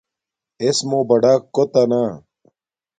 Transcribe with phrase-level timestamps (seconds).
[0.61, 2.03] اݵسمݸ بڑݳک کݸتݳ نݳ.